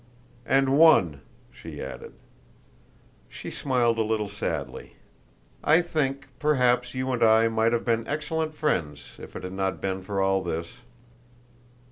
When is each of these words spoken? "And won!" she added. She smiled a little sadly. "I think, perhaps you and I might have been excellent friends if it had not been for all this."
"And 0.47 0.75
won!" 0.79 1.21
she 1.51 1.79
added. 1.79 2.13
She 3.29 3.51
smiled 3.51 3.99
a 3.99 4.03
little 4.03 4.27
sadly. 4.27 4.95
"I 5.63 5.83
think, 5.83 6.25
perhaps 6.39 6.95
you 6.95 7.11
and 7.11 7.21
I 7.21 7.47
might 7.49 7.71
have 7.71 7.85
been 7.85 8.07
excellent 8.07 8.55
friends 8.55 9.17
if 9.19 9.35
it 9.35 9.43
had 9.43 9.53
not 9.53 9.79
been 9.79 10.01
for 10.01 10.19
all 10.19 10.41
this." 10.41 10.77